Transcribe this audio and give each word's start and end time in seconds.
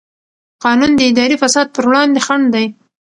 قانون 0.63 0.91
د 0.95 1.01
اداري 1.11 1.35
فساد 1.41 1.67
پر 1.75 1.83
وړاندې 1.89 2.19
خنډ 2.25 2.45
دی. 2.55 2.65